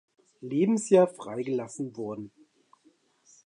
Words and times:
Lebensjahr 0.41 1.05
frei 1.07 1.43
gelassen 1.43 1.95
wurden. 1.95 2.31